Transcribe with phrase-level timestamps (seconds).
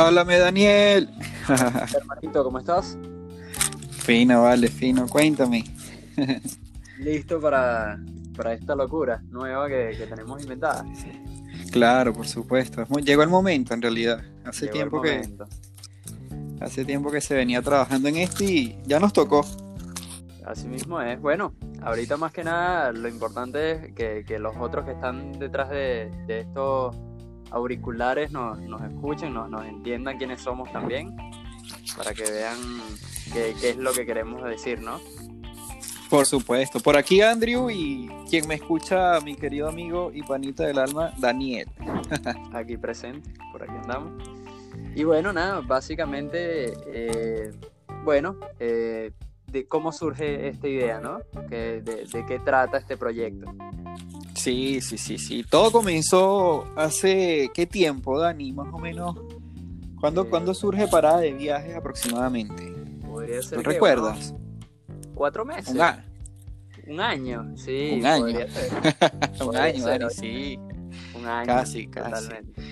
[0.00, 1.10] Háblame, Daniel.
[1.94, 2.96] Hermanito, ¿cómo estás?
[3.90, 5.06] Fino, vale, fino.
[5.06, 5.64] Cuéntame.
[6.98, 8.00] Listo para,
[8.34, 10.86] para esta locura nueva que, que tenemos inventada.
[11.70, 12.86] Claro, por supuesto.
[13.04, 14.22] Llegó el momento, en realidad.
[14.42, 15.28] Hace Llegó tiempo que
[16.62, 19.44] hace tiempo que se venía trabajando en esto y ya nos tocó.
[20.46, 21.20] Así mismo es.
[21.20, 25.68] Bueno, ahorita más que nada lo importante es que, que los otros que están detrás
[25.68, 26.96] de, de estos
[27.50, 31.16] auriculares nos, nos escuchen, nos, nos entiendan quiénes somos también,
[31.96, 32.58] para que vean
[33.32, 35.00] qué, qué es lo que queremos decir, ¿no?
[36.10, 36.80] Por supuesto.
[36.80, 41.68] Por aquí Andrew y quien me escucha, mi querido amigo y panita del alma, Daniel.
[42.52, 44.12] aquí presente, por aquí andamos.
[44.96, 47.52] Y bueno, nada, básicamente, eh,
[48.02, 49.12] bueno, eh,
[49.46, 51.20] de cómo surge esta idea, ¿no?
[51.48, 53.52] Que, de, de qué trata este proyecto.
[54.42, 55.44] Sí, sí, sí, sí.
[55.48, 59.16] Todo comenzó hace qué tiempo, Dani, más o menos.
[60.00, 62.72] ¿Cuándo, Eh, ¿cuándo surge Parada de Viajes aproximadamente?
[63.06, 64.34] Podría ser ¿Tú que recuerdas?
[65.14, 65.74] cuatro meses.
[65.74, 66.04] Un, a-
[66.86, 67.96] Un año, sí.
[67.98, 68.24] Un año.
[69.46, 70.58] un año, Dani, sí.
[71.14, 71.46] Un año.
[71.46, 72.10] Casi, casi.
[72.10, 72.62] Totalmente.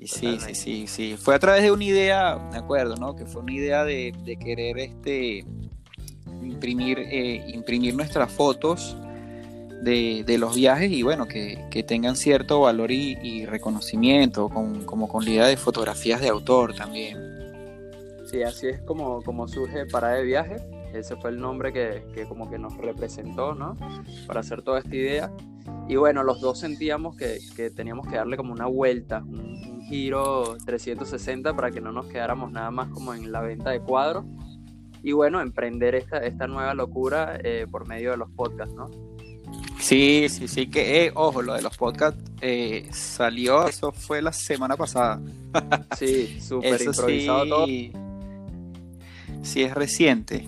[0.00, 1.16] Y sí, sí, sí, sí.
[1.18, 3.16] Fue a través de una idea, me acuerdo, ¿no?
[3.16, 5.44] Que fue una idea de, de querer este
[6.42, 8.96] imprimir, eh, imprimir nuestras fotos
[9.82, 15.08] de, los viajes y bueno, que, que tengan cierto valor y, y reconocimiento, con, como
[15.08, 17.18] con la idea de fotografías de autor también.
[18.26, 20.56] Sí, así es como, como surge Parada de Viaje.
[20.92, 23.76] Ese fue el nombre que, que como que nos representó, ¿no?
[24.26, 25.30] Para hacer toda esta idea.
[25.88, 29.82] Y bueno, los dos sentíamos que, que teníamos que darle como una vuelta, un, un
[29.86, 34.24] giro 360 para que no nos quedáramos nada más como en la venta de cuadros.
[35.02, 38.86] Y bueno, emprender esta, esta nueva locura eh, por medio de los podcasts, ¿no?
[39.80, 44.32] Sí, sí, sí, que, eh, ojo, lo de los podcasts eh, salió, eso fue la
[44.32, 45.20] semana pasada.
[45.96, 47.66] Sí, súper improvisado todo.
[47.66, 47.92] sí,
[49.42, 50.46] sí es reciente.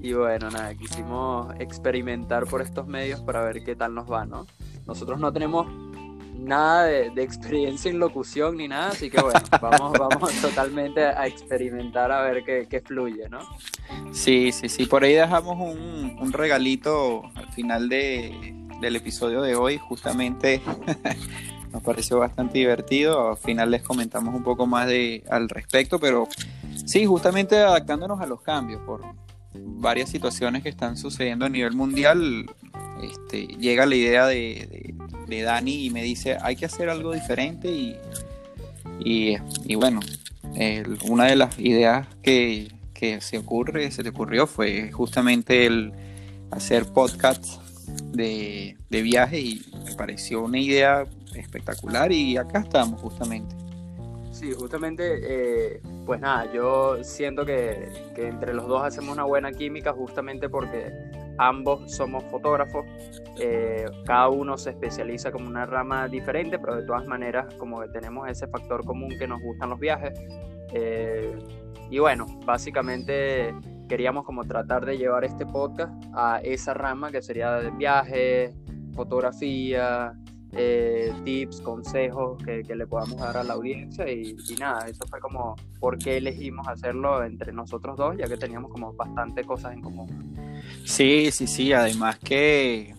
[0.00, 4.46] Y bueno, nada, quisimos experimentar por estos medios para ver qué tal nos va, ¿no?
[4.86, 5.66] Nosotros no tenemos
[6.32, 11.26] nada de, de experiencia en locución ni nada, así que bueno, vamos, vamos totalmente a
[11.26, 13.40] experimentar a ver qué, qué fluye, ¿no?
[14.12, 14.86] Sí, sí, sí.
[14.86, 19.78] Por ahí dejamos un, un regalito al final de, del episodio de hoy.
[19.78, 20.60] Justamente
[21.72, 23.30] nos pareció bastante divertido.
[23.30, 26.28] Al final les comentamos un poco más de, al respecto, pero
[26.84, 29.02] sí, justamente adaptándonos a los cambios por
[29.54, 32.46] varias situaciones que están sucediendo a nivel mundial.
[33.02, 34.81] Este, llega la idea de,
[35.38, 37.96] de- Dani y me dice, hay que hacer algo diferente y,
[39.04, 40.00] y, y bueno,
[40.54, 45.92] el- una de las ideas que, que se ocurre, se te ocurrió fue justamente el
[46.50, 47.58] hacer podcasts
[48.12, 51.04] de, de viaje y me pareció una idea
[51.34, 53.54] espectacular y acá estamos justamente.
[54.32, 59.52] Sí, justamente, eh, pues nada, yo siento que, que entre los dos hacemos una buena
[59.52, 60.90] química justamente porque
[61.38, 62.84] ambos somos fotógrafos,
[63.40, 67.88] eh, cada uno se especializa como una rama diferente, pero de todas maneras como que
[67.88, 70.12] tenemos ese factor común que nos gustan los viajes.
[70.72, 71.36] eh,
[71.90, 73.54] y bueno, básicamente
[73.86, 78.54] queríamos como tratar de llevar este podcast a esa rama que sería de viajes,
[78.94, 80.14] fotografía,
[80.52, 85.04] eh, tips, consejos que, que le podamos dar a la audiencia y, y nada, eso
[85.06, 89.74] fue como por qué elegimos hacerlo entre nosotros dos, ya que teníamos como bastante cosas
[89.74, 90.34] en común.
[90.84, 92.94] Sí, sí, sí, además que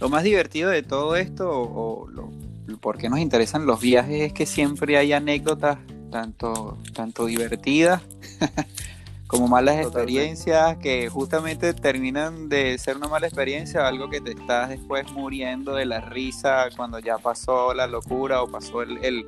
[0.00, 2.30] lo más divertido de todo esto, o, lo,
[2.80, 5.78] por qué nos interesan los viajes, es que siempre hay anécdotas
[6.10, 8.02] tanto, tanto divertidas
[9.26, 9.98] como malas Totalmente.
[10.12, 15.74] experiencias que justamente terminan de ser una mala experiencia, algo que te estás después muriendo
[15.74, 19.26] de la risa cuando ya pasó la locura o pasó el, el-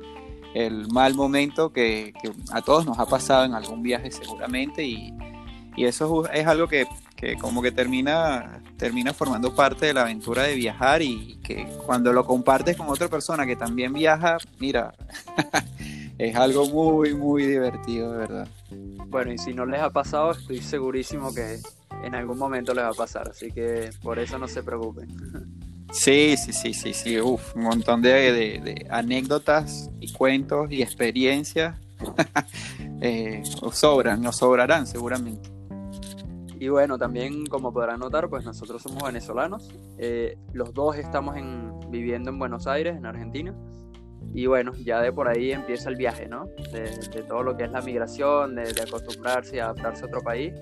[0.53, 5.13] el mal momento que, que a todos nos ha pasado en algún viaje seguramente y,
[5.75, 10.43] y eso es algo que, que como que termina, termina formando parte de la aventura
[10.43, 14.93] de viajar y que cuando lo compartes con otra persona que también viaja, mira,
[16.17, 18.47] es algo muy, muy divertido, de verdad.
[19.07, 21.59] Bueno, y si no les ha pasado, estoy segurísimo que
[22.03, 25.07] en algún momento les va a pasar, así que por eso no se preocupen.
[25.91, 30.81] Sí, sí, sí, sí, sí, uf, un montón de, de- de anécdotas y cuentos y
[30.81, 31.77] experiencias
[33.01, 35.49] eh, os sobran, nos sobrarán seguramente.
[36.59, 39.73] Y bueno, también como podrán notar, pues nosotros somos venezolanos.
[39.97, 43.53] Eh, los dos estamos en, viviendo en Buenos Aires, en Argentina.
[44.33, 46.45] Y bueno, ya de por ahí empieza el viaje, ¿no?
[46.73, 46.81] De,
[47.13, 50.53] de todo lo que es la migración, de, de acostumbrarse y adaptarse a otro país.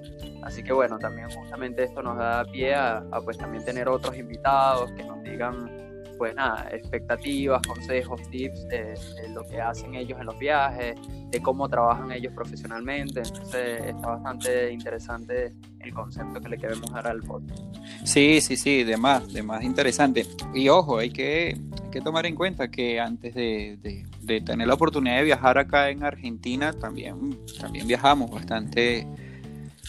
[0.43, 4.15] Así que bueno, también justamente esto nos da pie a, a, pues también tener otros
[4.17, 5.82] invitados que nos digan
[6.23, 8.93] pues nada, expectativas, consejos, tips de,
[9.33, 10.95] lo que hacen ellos en los viajes,
[11.29, 13.19] de cómo trabajan ellos profesionalmente.
[13.19, 17.61] Entonces está bastante interesante el concepto que le queremos dar al podcast.
[18.05, 20.25] Sí, sí, sí, de más, de más interesante.
[20.53, 21.59] Y ojo, hay que,
[21.91, 26.05] que tomar en cuenta que antes de, de, tener la oportunidad de viajar acá en
[26.05, 29.05] Argentina, también, también viajamos bastante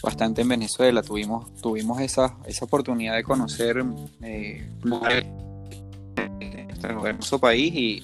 [0.03, 1.01] bastante en Venezuela.
[1.01, 3.83] Tuvimos, tuvimos esa, esa oportunidad de conocer
[4.21, 4.67] eh,
[6.93, 8.03] nuestro país y,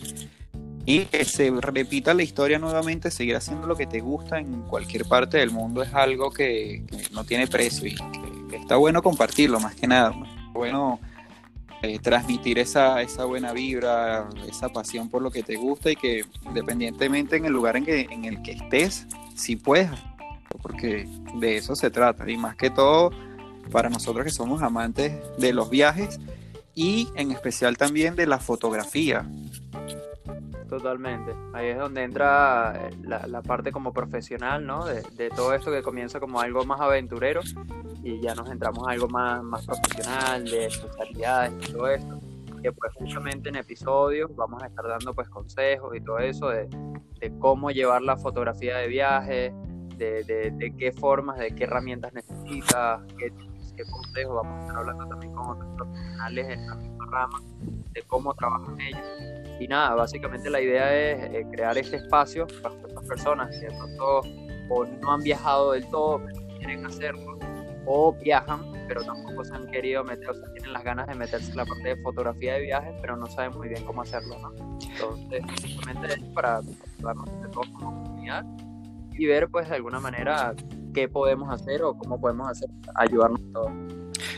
[0.85, 5.05] y que se repita la historia nuevamente, seguir haciendo lo que te gusta en cualquier
[5.05, 7.95] parte del mundo es algo que, no tiene precio y
[8.55, 10.13] está bueno compartirlo más que nada.
[10.53, 10.99] Bueno
[11.83, 16.25] eh, transmitir esa, esa buena vibra, esa pasión por lo que te gusta y que
[16.45, 19.89] independientemente en el lugar en, que, en el que estés, si puedes
[20.61, 22.29] porque de eso se trata.
[22.29, 23.11] Y más que todo,
[23.71, 26.19] para nosotros que somos amantes de los viajes
[26.75, 29.25] y en especial también de la fotografía.
[30.69, 31.33] Totalmente.
[31.53, 34.85] Ahí es donde entra eh, la, parte como profesional, ¿no?
[34.85, 37.41] De, todo esto que comienza como algo más aventurero
[38.03, 42.19] y ya nos entramos a algo más, más profesional, de especialidades y todo esto.
[42.63, 46.69] Que pues justamente en episodios vamos a estar dando pues consejos y todo eso de,
[47.19, 49.53] de cómo llevar la fotografía de viaje,
[49.97, 53.31] de, qué formas, de qué herramientas necesitas, qué,
[53.83, 54.35] qué consejos.
[54.35, 57.41] Vamos a estar hablando también con otros profesionales en la misma rama
[57.93, 59.01] de cómo trabajan ellos.
[59.59, 63.77] Y nada, básicamente la idea es eh, crear este espacio para estas personas que de
[63.77, 64.21] pronto
[64.69, 67.37] o no han viajado del todo, pero quieren hacerlo,
[67.85, 71.51] o viajan, pero tampoco se han querido meter, o sea, tienen las ganas de meterse
[71.51, 74.77] en la parte de fotografía de viajes, pero no saben muy bien cómo hacerlo, ¿no?
[74.81, 76.61] Entonces, simplemente es para
[76.99, 78.45] darnos de todos como comunidad
[79.11, 80.55] y ver pues de alguna manera
[80.93, 83.40] qué podemos hacer o cómo podemos hacer ayudarnos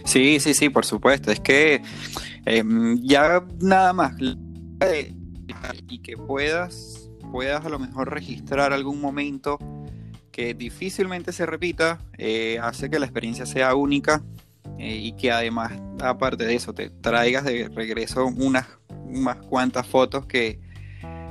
[0.05, 1.31] Sí, sí, sí, por supuesto.
[1.31, 1.81] Es que
[2.45, 4.13] em, ya nada más
[5.89, 9.57] y que puedas, puedas a lo mejor registrar algún momento
[10.31, 14.23] que difícilmente se repita, eh, hace que la experiencia sea única
[14.79, 20.25] eh, y que además, aparte de eso, te traigas de regreso unas, unas cuantas fotos
[20.25, 20.59] que,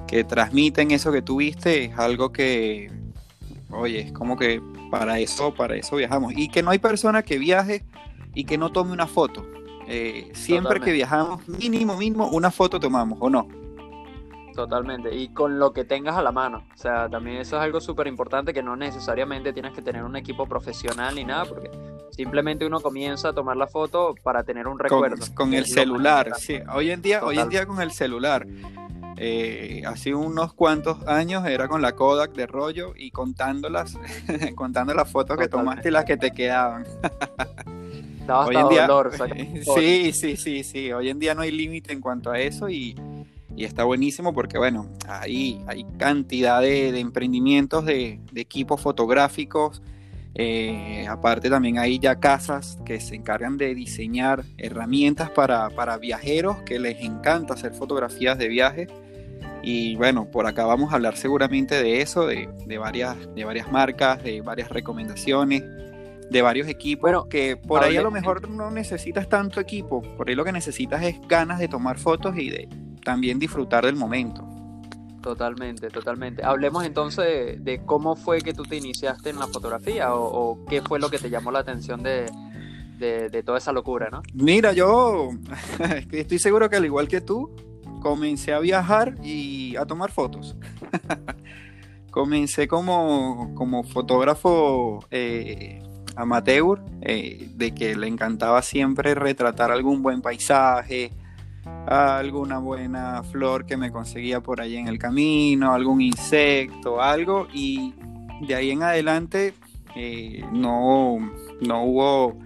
[0.06, 2.93] que transmiten eso que tuviste, es algo que,
[3.72, 6.32] oye, es como que para eso, para eso viajamos.
[6.36, 7.84] Y que no hay persona que viaje
[8.34, 9.46] y que no tome una foto.
[9.86, 13.48] Eh, siempre que viajamos, mínimo, mínimo, una foto tomamos, ¿o no?
[14.54, 16.64] Totalmente, y con lo que tengas a la mano.
[16.74, 20.14] O sea, también eso es algo súper importante que no necesariamente tienes que tener un
[20.14, 21.70] equipo profesional ni nada, porque
[22.10, 25.24] simplemente uno comienza a tomar la foto para tener un recuerdo.
[25.34, 26.58] Con, el celular, sí.
[26.74, 28.46] Hoy en día, hoy en día con el celular.
[29.24, 33.96] Eh, hace unos cuantos años era con la Kodak de rollo y contándolas,
[34.56, 36.84] contando las fotos que tomaste y las que te quedaban.
[38.28, 38.88] Hoy en día,
[39.76, 40.92] sí, sí, sí, sí.
[40.92, 42.96] Hoy en día no hay límite en cuanto a eso y,
[43.56, 49.82] está buenísimo porque, bueno, hay, hay cantidad de, emprendimientos de, equipos fotográficos.
[50.34, 56.56] Eh, aparte también hay ya casas que se encargan de diseñar herramientas para, para viajeros
[56.62, 58.88] que les encanta hacer fotografías de viaje
[59.62, 62.48] y bueno, por acá vamos a hablar seguramente de eso, de,
[62.78, 65.62] varias, de varias marcas, de varias recomendaciones,
[66.30, 67.02] de varios equipos.
[67.02, 70.52] Bueno, que por ahí a lo mejor no necesitas tanto equipo, por ahí lo que
[70.52, 72.69] necesitas es ganas de tomar fotos y de
[73.04, 74.48] también disfrutar del momento.
[75.22, 76.44] Totalmente, totalmente.
[76.44, 80.98] Hablemos entonces de, cómo fue que tú te iniciaste en la fotografía o, qué fue
[80.98, 82.26] lo que te llamó la atención de,
[82.98, 84.22] de toda esa locura, ¿no?
[84.34, 85.31] Mira, yo
[86.10, 87.54] estoy seguro que al igual que tú,
[88.02, 90.56] comencé a viajar y a tomar fotos.
[92.10, 95.82] comencé como, como fotógrafo eh,
[96.14, 101.10] amateur, eh, de que le encantaba siempre retratar algún buen paisaje,
[101.86, 107.94] alguna buena flor que me conseguía por ahí en el camino, algún insecto, algo, y
[108.46, 109.54] de ahí en adelante
[109.96, 111.18] eh, no,
[111.60, 112.38] no hubo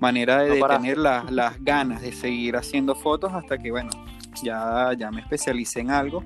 [0.00, 3.90] manera de detener las ganas de seguir haciendo fotos hasta que, bueno,
[4.42, 6.22] ya, ya me especialicé en algo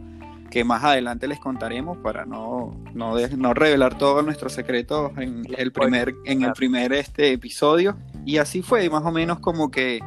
[0.50, 5.72] que más adelante les contaremos para no, no, no revelar todos nuestros secretos en el
[5.72, 7.96] primer, en el primer este episodio.
[8.24, 10.00] Y así fue, más o menos como que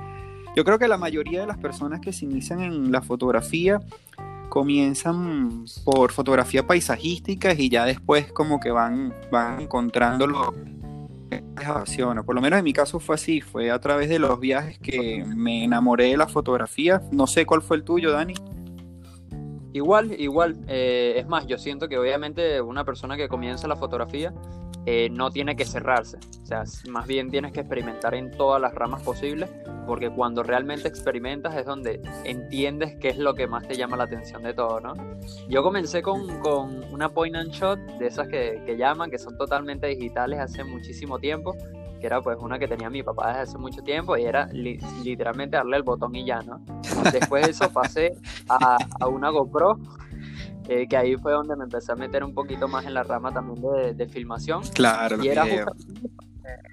[0.55, 3.79] yo creo que la mayoría de las personas que se inician en la fotografía
[4.49, 10.53] comienzan por fotografía paisajística y ya después como que van, van encontrando lo,
[12.25, 15.23] por lo menos en mi caso fue así, fue a través de los viajes que
[15.25, 17.01] me enamoré de la fotografía.
[17.11, 18.33] No sé cuál fue el tuyo, Dani.
[19.73, 20.57] Igual, igual.
[20.67, 24.33] Eh, es más, yo siento que obviamente una persona que comienza la fotografía
[24.85, 26.17] eh, no tiene que cerrarse.
[26.41, 29.49] O sea, más bien tienes que experimentar en todas las ramas posibles,
[29.85, 34.05] porque cuando realmente experimentas es donde entiendes qué es lo que más te llama la
[34.05, 34.93] atención de todo, ¿no?
[35.47, 39.37] Yo comencé con, con una point and shot, de esas que, que llaman, que son
[39.37, 41.55] totalmente digitales hace muchísimo tiempo,
[42.01, 45.55] que era pues una que tenía mi papá desde hace mucho tiempo y era literalmente
[45.55, 46.59] darle el botón y ya, ¿no?
[47.11, 48.15] Después de eso pasé
[48.49, 49.77] a, a una GoPro
[50.67, 53.31] eh, que ahí fue donde me empecé a meter un poquito más en la rama
[53.31, 53.61] también
[53.95, 54.61] de, filmación.
[54.73, 55.45] Claro, y era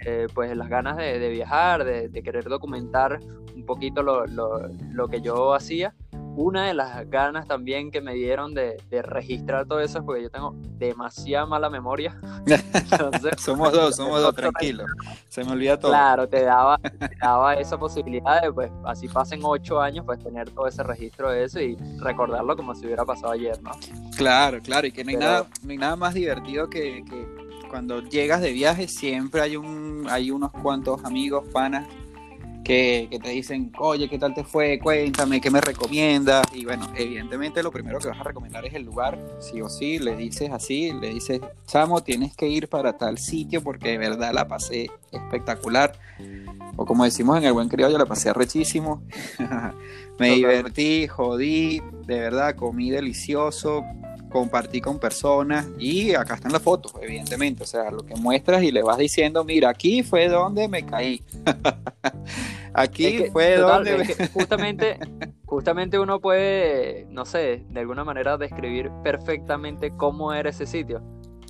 [0.04, 3.20] eh, pues las ganas de, viajar, de, querer documentar
[3.54, 5.94] un poquito lo, lo, lo que yo hacía
[6.38, 10.30] una de las ganas también que me dieron de, registrar todo eso es porque yo
[10.30, 12.16] tengo demasiada mala memoria.
[13.38, 14.84] somos dos, somos dos, tranquilo.
[15.28, 15.90] Se me olvida todo.
[15.90, 16.78] Claro, te daba,
[17.20, 21.42] daba esa posibilidad de, pues, así pasen ocho años, pues tener todo ese registro de
[21.42, 23.72] eso y recordarlo como si hubiera pasado ayer, ¿no?
[24.16, 27.26] Claro, claro, y que no hay, nada, no hay nada más divertido que, que
[27.68, 31.88] cuando llegas de viaje siempre hay, un, hay unos cuantos amigos, panas
[32.68, 34.78] que, te dicen, oye, ¿qué tal te fue?
[34.78, 36.46] Cuéntame, ¿qué me recomiendas?
[36.52, 39.98] Y bueno, evidentemente lo primero que vas a recomendar es el lugar, sí o sí,
[39.98, 44.34] le dices así, le dices, Chamo, tienes que ir para tal sitio porque de verdad
[44.34, 45.98] la pasé espectacular.
[46.76, 49.02] O como decimos en el buen criollo, la pasé rechísimo.
[50.18, 53.82] me divertí, jodí, de verdad, comí delicioso,
[54.28, 58.70] compartí con personas y acá están las fotos, evidentemente, o sea, lo que muestras y
[58.70, 61.22] le vas diciendo, mira, aquí fue donde me caí.
[62.80, 64.28] aquí fue donde...
[64.32, 64.98] justamente,
[65.44, 71.02] justamente uno puede, no sé, de alguna manera describir perfectamente cómo era ese sitio,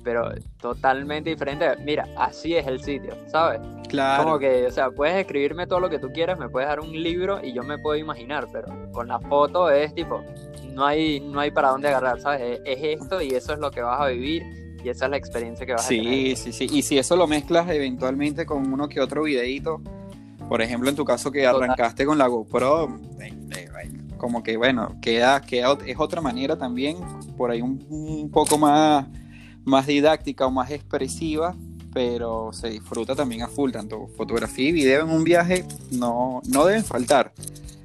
[0.03, 1.67] pero totalmente diferente.
[1.83, 3.61] Mira, así es el sitio, ¿sabes?
[3.87, 4.23] Claro.
[4.23, 6.91] Como que, o sea, puedes escribirme todo lo que tú quieras, me puedes dar un
[6.91, 10.23] libro y yo me puedo imaginar, pero con la foto es tipo,
[10.73, 12.61] no hay, no hay para dónde agarrar, ¿sabes?
[12.65, 14.43] Es, esto y eso es lo que vas a vivir
[14.83, 16.05] y esa es la experiencia que vas a tener.
[16.05, 16.67] Sí, sí, sí.
[16.71, 19.81] Y si eso lo mezclas eventualmente con uno que otro videito,
[20.49, 22.99] por ejemplo, en tu caso que arrancaste con la GoPro,
[24.17, 26.97] como que bueno, queda, queda, es otra manera también,
[27.37, 29.05] por ahí un, poco más,
[29.63, 31.55] más didáctica o más expresiva,
[31.93, 36.65] pero se disfruta también a full, tanto fotografía y video en un viaje no, no
[36.65, 37.31] deben faltar.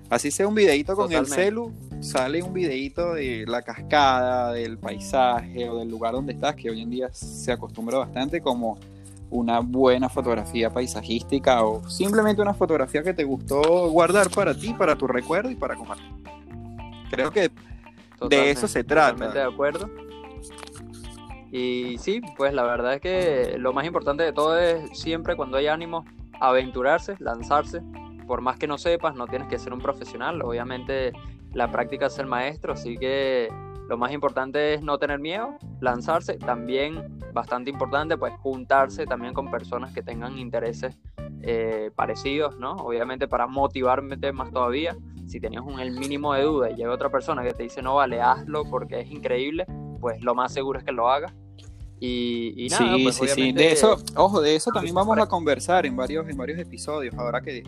[0.08, 5.68] Así sea un videito con el celu, sale un videito de la cascada, del paisaje
[5.68, 8.78] o del lugar donde estás, que hoy en día se acostumbra bastante como
[9.30, 14.96] una buena fotografía paisajística o simplemente una fotografía que te gustó guardar para ti, para
[14.96, 16.06] tu recuerdo y para compartir.
[17.10, 17.50] Creo que
[18.28, 19.12] de eso se trata.
[19.12, 19.90] Totalmente de acuerdo.
[21.50, 25.56] Y sí, pues la verdad es que lo más importante de todo es siempre cuando
[25.56, 26.04] hay ánimo
[26.40, 27.80] aventurarse, lanzarse.
[28.26, 30.42] Por más que no sepas, no tienes que ser un profesional.
[30.42, 31.12] Obviamente
[31.52, 33.48] la práctica es el maestro, así que
[33.88, 39.50] lo más importante es no tener miedo, lanzarse, también bastante importante pues juntarse también con
[39.50, 40.96] personas que tengan intereses
[41.42, 42.72] eh, parecidos, ¿no?
[42.76, 47.10] Obviamente para motivarme más todavía, si tenías un, el mínimo de duda y llega otra
[47.10, 49.66] persona que te dice no vale, hazlo porque es increíble,
[50.00, 51.34] pues lo más seguro es que lo hagas.
[52.00, 53.52] Y, nada, sí, pues, sí, sí.
[53.52, 57.14] De eso, ojo, de eso también vamos a conversar en varios, en varios episodios.
[57.14, 57.62] Ahora que,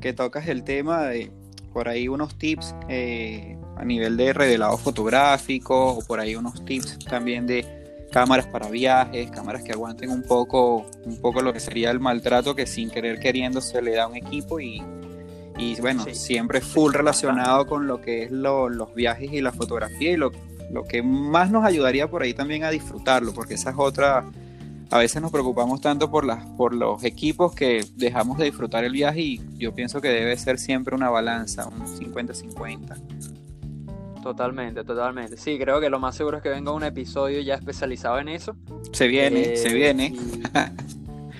[0.00, 1.32] que tocas el tema de,
[1.72, 6.98] por ahí unos tips eh, a nivel de revelado fotográfico o por ahí unos tips
[7.00, 7.79] también de
[8.10, 12.54] cámaras para viajes, cámaras que aguanten un poco, un poco lo que sería el maltrato
[12.54, 14.82] que sin querer queriendo se le da a un equipo y,
[15.58, 20.16] y bueno, siempre full relacionado con lo que es los viajes y la fotografía y
[20.16, 20.32] lo,
[20.70, 24.24] lo que más nos ayudaría por ahí también a disfrutarlo, porque esa es otra
[24.90, 28.92] a veces nos preocupamos tanto por, las, por los equipos que dejamos de disfrutar el
[28.92, 32.96] viaje y yo pienso que debe ser siempre una balanza, un 50-50.
[34.22, 35.36] Totalmente, totalmente.
[35.36, 38.54] Sí, creo que lo más seguro es que venga un episodio ya especializado en eso.
[38.92, 40.16] Se viene, se eh, viene.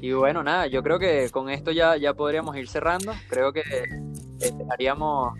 [0.02, 3.12] Y, bueno, nada, yo creo que con esto ya, ya podríamos ir cerrando.
[3.28, 3.62] Creo que
[4.70, 5.38] haríamos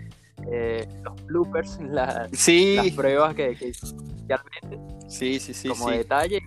[0.51, 2.29] eh, los bloopers, las
[2.95, 3.71] pruebas que, que
[5.07, 5.67] Sí, sí, sí.
[5.67, 6.39] Como detalle,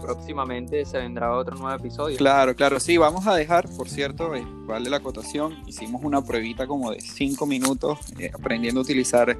[0.00, 2.16] próximamente se vendrá otro nuevo episodio.
[2.16, 6.66] Claro, claro, sí, vamos a dejar, por cierto, eh, vale la acotación, hicimos una pruebita
[6.66, 9.38] como de cinco minutos eh, aprendiendo a utilizar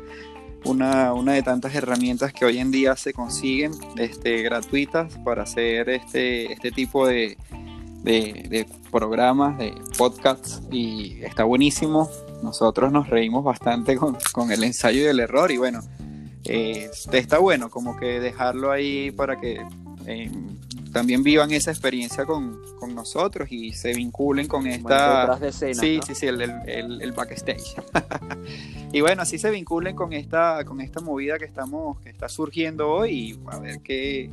[0.64, 5.88] una, una, de tantas herramientas que hoy en día se consiguen este, gratuitas para hacer
[5.90, 7.36] este, este tipo de,
[8.02, 12.10] de, programas, de podcasts, y está buenísimo.
[12.42, 15.80] Nosotros nos reímos bastante con, con el ensayo y el error, y bueno,
[16.44, 19.60] eh, está bueno como que dejarlo ahí para que
[20.92, 25.36] también vivan esa experiencia con, con nosotros y se vinculen con esta...
[25.36, 26.02] De escena, sí, ¿no?
[26.02, 27.74] sí, sí, el, el, el backstage.
[28.92, 32.90] y bueno, así se vinculen con esta, con esta movida que estamos, que está surgiendo
[32.90, 34.30] hoy y a ver qué,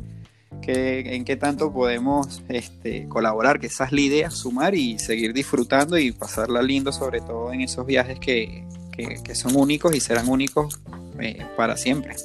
[0.62, 5.34] qué, en qué tanto podemos este, colaborar, que esa es la idea, sumar y seguir
[5.34, 10.00] disfrutando y pasarla lindo, sobre todo en esos viajes que, que, que son únicos y
[10.00, 10.80] serán únicos
[11.20, 12.16] eh, para siempre.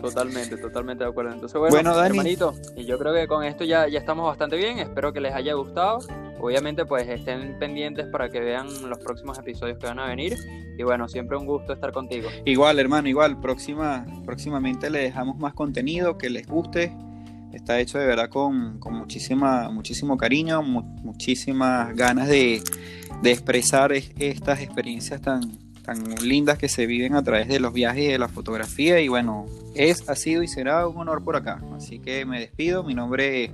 [0.00, 1.32] Totalmente, totalmente de acuerdo.
[1.32, 2.08] Entonces, bueno, Bueno, Dani.
[2.18, 4.78] hermanito, y yo creo que con esto ya, ya estamos bastante bien.
[4.78, 5.98] Espero que les haya gustado.
[6.40, 10.36] Obviamente, pues estén pendientes para que vean los próximos episodios que van a venir.
[10.78, 12.28] Y bueno, siempre un gusto estar contigo.
[12.46, 13.38] Igual, hermano, igual.
[13.40, 16.92] Próxima, próximamente le dejamos más contenido que les guste.
[17.52, 22.62] Está hecho de verdad con, con muchísima, muchísimo cariño, mu- muchísimas ganas de,
[23.22, 25.40] de expresar es- estas experiencias tan,
[25.82, 29.00] tan lindas que se viven a través de los viajes y de la fotografía.
[29.00, 31.60] Y bueno, es, ha sido y será un honor por acá.
[31.74, 32.82] Así que me despido.
[32.82, 33.50] Mi nombre,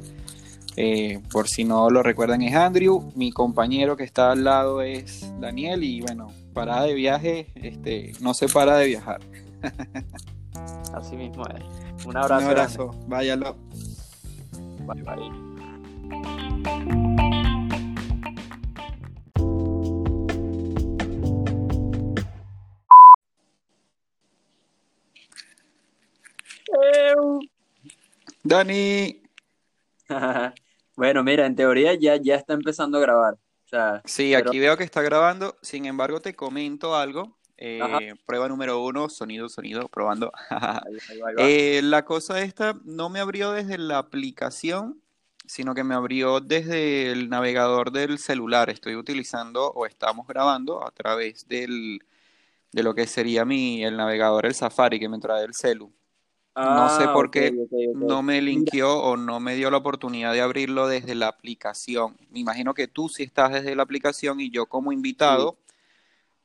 [0.77, 3.13] eh, por si no lo recuerdan, es Andrew.
[3.15, 5.85] Mi compañero que está al lado es Daniel.
[5.85, 9.21] Y bueno, parada de viaje, este, no se para de viajar.
[10.95, 12.07] Así mismo es.
[12.07, 12.45] Un abrazo.
[12.45, 13.57] Un abrazo, váyalo.
[14.87, 17.06] Bye, bye.
[28.49, 29.23] Dani.
[30.97, 33.35] bueno, mira, en teoría ya, ya está empezando a grabar.
[33.35, 35.57] O sea, Sí, Pero- aquí veo que está grabando.
[35.63, 37.37] Sin embargo, te comento algo.
[37.59, 40.31] Eh, prueba número uno, sonido, sonido, probando.
[40.51, 41.43] ahí, ahí va, ahí va.
[41.49, 45.01] Eh, la cosa esta no me abrió desde la aplicación,
[45.47, 48.69] sino que me abrió desde el navegador del celular.
[48.69, 52.01] Estoy utilizando o estamos grabando a través del,
[52.73, 55.91] de lo que sería mi, el navegador, el Safari, que me trae el celu.
[56.65, 57.53] No sé Ah, por qué.
[57.95, 62.17] No me linkeó o no me dio la oportunidad de abrirlo desde la aplicación.
[62.31, 65.59] Me imagino que tú sí estás desde la aplicación y yo como invitado,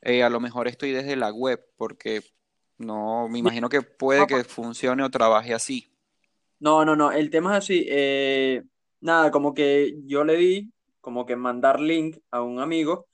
[0.02, 2.24] eh, a lo mejor estoy desde la web, porque
[2.78, 5.90] no, me imagino que puede que funcione o trabaje así.
[6.60, 8.64] No, no, no, el tema es así, eh,
[9.00, 13.08] nada, como que yo le di, como que mandar link a un amigo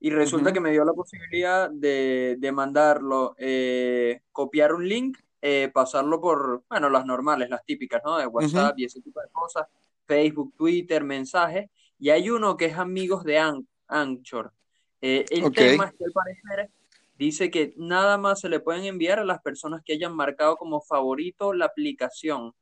[0.00, 5.70] y resulta que me dio la posibilidad de, de mandarlo, eh, copiar un link, eh,
[5.74, 8.16] pasarlo por, bueno, las normales, las típicas, ¿no?
[8.16, 9.66] De WhatsApp y ese tipo de cosas,
[10.06, 14.54] Facebook, Twitter, mensajes, y hay uno que es amigos de An- Anchor.
[15.02, 16.70] Eh, el tema es que al parecer
[17.18, 20.80] dice que nada más se le pueden enviar a las personas que hayan marcado como
[20.80, 22.54] favorito la aplicación.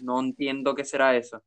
[0.00, 1.42] No entiendo qué será eso.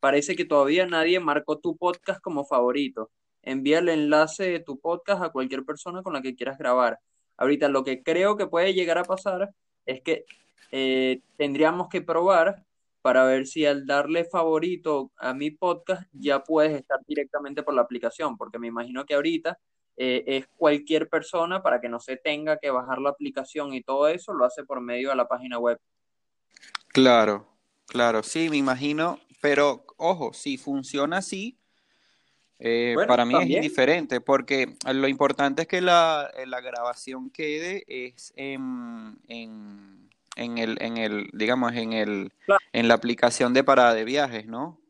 [0.00, 3.12] Parece que todavía nadie marcó tu podcast como favorito.
[3.42, 6.98] Envía el enlace de tu podcast a cualquier persona con la que quieras grabar.
[7.36, 9.54] Ahorita lo que creo que puede llegar a pasar
[9.86, 10.26] es que
[10.70, 12.64] eh, tendríamos que probar
[13.02, 17.82] para ver si al darle favorito a mi podcast ya puedes estar directamente por la
[17.82, 19.58] aplicación, porque me imagino que ahorita
[19.96, 24.08] eh, es cualquier persona para que no se tenga que bajar la aplicación y todo
[24.08, 25.78] eso, lo hace por medio de la página web.
[26.88, 27.46] Claro,
[27.86, 31.58] claro, sí, me imagino, pero ojo, si funciona así,
[32.58, 37.30] eh, Bueno, para mí es indiferente, porque lo importante es que la, eh, la grabación
[37.30, 42.60] quede es en, en, en el, en el, digamos, en el, Claro.
[42.72, 44.80] en la aplicación de parada de viajes, ¿no?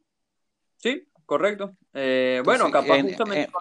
[0.76, 1.76] Sí, correcto.
[1.94, 3.52] Eh, bueno, capaz en- justamente, en-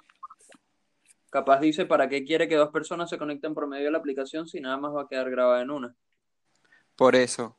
[1.29, 4.47] capaz dice para qué quiere que dos personas se conecten por medio de la aplicación
[4.47, 5.95] si nada más va a quedar grabada en una.
[6.95, 7.57] Por eso,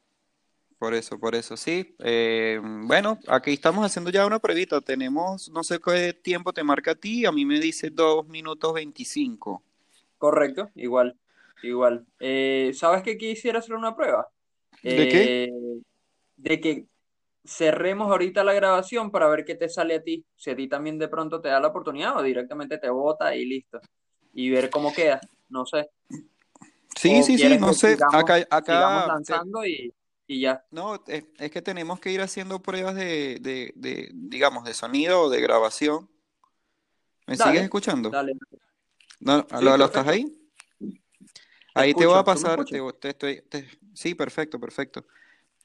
[0.78, 1.94] por eso, por eso, sí.
[2.00, 4.80] Eh, bueno, aquí estamos haciendo ya una pruebita.
[4.80, 8.72] Tenemos, no sé qué tiempo te marca a ti, a mí me dice 2 minutos
[8.74, 9.62] 25.
[10.18, 11.16] Correcto, igual,
[11.62, 12.06] igual.
[12.20, 14.28] Eh, ¿sabes que quisiera hacer una prueba?
[14.82, 15.44] ¿De qué?
[15.44, 15.50] Eh,
[16.36, 16.86] de que
[17.44, 20.24] cerremos ahorita la grabación para ver qué te sale a ti.
[20.36, 23.44] Si a ti también de pronto te da la oportunidad o directamente te vota y
[23.46, 23.80] listo.
[24.32, 25.20] Y ver cómo queda.
[25.48, 25.90] No sé.
[26.96, 27.96] Sí, O sí, sí, no sé.
[27.96, 29.92] sigamos- Acá, acá, lanzando y,
[30.26, 30.64] y ya.
[30.70, 35.22] no, es, es que tenemos que ir haciendo pruebas de, de, de, digamos, de sonido
[35.22, 36.10] o de grabación.
[37.26, 38.10] ¿Me Dale, sigues escuchando?
[38.10, 38.32] Dale.
[39.20, 40.36] No, Sí, ¿lo, lo estás ahí?
[41.74, 45.04] Ahí te voy a ¿tú me pasar, te, te estoy, te- sí, perfecto, perfecto.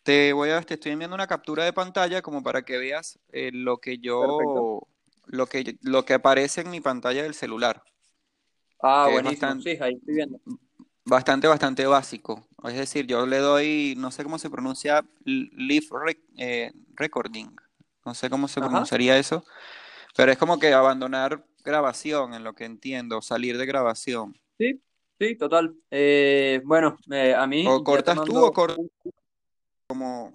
[0.03, 3.51] Te voy a, te estoy enviando una captura de pantalla como para que veas eh,
[3.53, 4.87] lo que yo, Perfecto.
[5.27, 7.83] lo que, lo que aparece en mi pantalla del celular,
[8.81, 10.39] Ah, bastante, Sí, ahí estoy viendo.
[11.09, 12.45] Bastante, bastante básico.
[12.63, 17.47] Es decir, yo le doy, no sé cómo se pronuncia, live rec- eh, recording,
[18.05, 18.67] no sé cómo se Ajá.
[18.69, 19.43] pronunciaría eso,
[20.15, 24.35] pero es como que abandonar grabación, en lo que entiendo, salir de grabación.
[24.57, 24.81] Sí,
[25.19, 25.75] sí, total.
[25.91, 28.79] Eh, bueno, eh, a mí O cortas tú o cortas
[29.87, 30.31] como...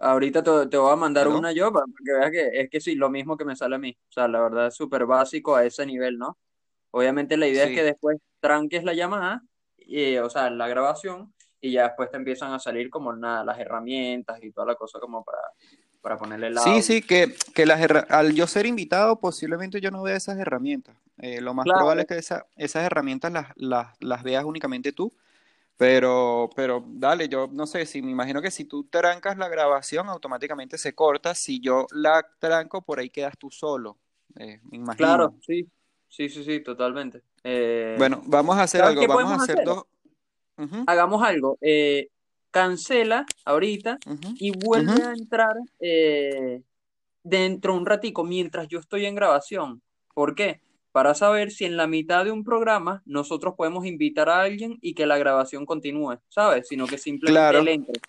[0.00, 2.94] ahorita te, te voy a mandar una yo para que veas que es que sí,
[2.94, 3.96] lo mismo que me sale a mí.
[4.08, 6.38] O sea, la verdad es súper básico a ese nivel, ¿no?
[6.90, 9.42] Obviamente la idea es que después tranques la llamada,
[9.78, 13.58] y, o sea, la grabación, y ya después te empiezan a salir como nada, las
[13.58, 15.40] herramientas y toda la cosa como para,
[16.02, 17.80] para ponerle el Sí, sí, que, que las
[18.10, 20.96] al yo ser invitado, posiblemente yo no vea esas herramientas.
[21.18, 25.12] Eh, lo más probable es que esa- esas herramientas las, las, las veas únicamente tú,
[25.78, 30.08] pero, pero dale, yo no sé, si me imagino que si tú trancas la grabación,
[30.08, 31.34] automáticamente se corta.
[31.34, 33.98] Si yo la tranco, por ahí quedas tú solo,
[34.38, 35.70] eh, me claro, sí,
[36.14, 37.22] sí, sí, sí, totalmente.
[37.42, 39.66] Eh, Bueno, vamos a hacer ¿sabes algo, vamos a hacer hacer?
[39.66, 39.84] dos.
[40.86, 42.08] Hagamos algo, eh,
[42.52, 43.98] cancela ahorita
[44.36, 46.62] y vuelve a entrar eh,
[47.24, 49.82] dentro un ratico mientras yo estoy en grabación.
[50.14, 50.60] ¿Por qué?
[50.92, 54.94] Para saber si en la mitad de un programa nosotros podemos invitar a alguien y
[54.94, 56.68] que la grabación continúe, ¿sabes?
[56.68, 58.00] Sino que simplemente él entre.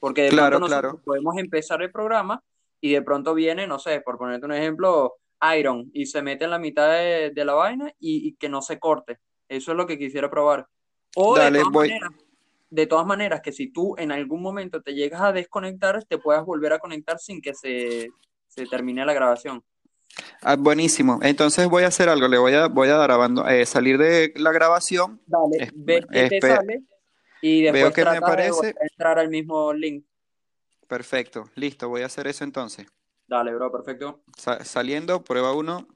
[0.00, 1.02] Porque de pronto nosotros claro.
[1.04, 2.42] podemos empezar el programa
[2.80, 5.14] y de pronto viene, no sé, por ponerte un ejemplo,
[5.56, 8.62] Iron y se mete en la mitad de, de la vaina y, y que no
[8.62, 9.18] se corte.
[9.48, 10.66] Eso es lo que quisiera probar.
[11.14, 12.10] O de todas maneras,
[12.70, 16.44] de todas maneras, que si tú en algún momento te llegas a desconectar, te puedas
[16.44, 18.10] volver a conectar sin que se,
[18.48, 19.62] se termine la grabación.
[20.42, 21.18] Ah, buenísimo.
[21.22, 23.98] Entonces voy a hacer algo, le voy a, voy a dar a abando- eh, salir
[23.98, 25.20] de la grabación.
[25.26, 26.82] Dale, Es- ves qué te sale
[27.40, 30.04] y veo después que me de a entrar al mismo link.
[30.86, 32.86] Perfecto, listo, voy a hacer eso entonces.
[33.28, 34.22] Dale, bro, perfecto.
[34.36, 35.86] Sa- saliendo, prueba uno.